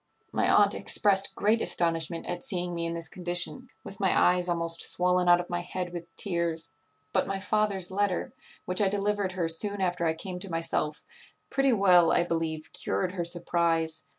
[0.31, 4.81] My aunt expressed great astonishment at seeing me in this condition, with my eyes almost
[4.81, 6.73] swollen out of my head with tears;
[7.13, 8.31] but my father's letter,
[8.65, 11.03] which I delivered her soon after I came to myself,
[11.51, 14.03] pretty well, I believe, cured her surprize.